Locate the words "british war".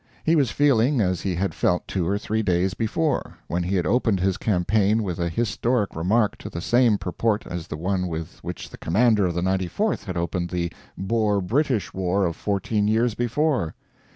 11.39-12.25